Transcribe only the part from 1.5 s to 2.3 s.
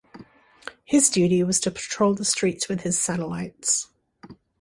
to patrol the